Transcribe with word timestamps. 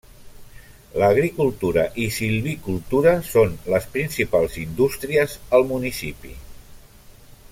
L'agricultura 1.01 1.83
i 2.05 2.05
silvicultura 2.15 3.13
són 3.33 3.53
les 3.75 3.87
principals 3.97 4.57
indústries 4.65 5.39
al 5.59 5.71
municipi. 5.75 6.37